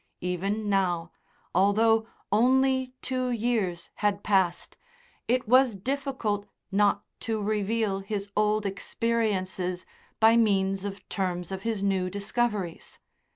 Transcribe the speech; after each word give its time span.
Even 0.21 0.67
now, 0.67 1.11
although 1.53 2.07
only 2.31 2.91
two 3.03 3.29
years 3.29 3.91
had 3.97 4.23
passed, 4.23 4.75
it 5.27 5.47
was 5.47 5.75
difficult 5.75 6.47
not 6.71 7.05
to 7.19 7.39
reveal 7.39 7.99
his 7.99 8.27
old 8.35 8.65
experiences 8.65 9.85
by 10.19 10.35
means 10.35 10.85
of 10.85 11.07
terms 11.07 11.51
of 11.51 11.61
his 11.61 11.83
new 11.83 12.09
discoveries. 12.09 12.97